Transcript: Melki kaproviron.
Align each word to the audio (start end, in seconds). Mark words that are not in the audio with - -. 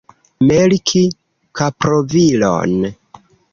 Melki 0.45 1.01
kaproviron. 1.57 2.73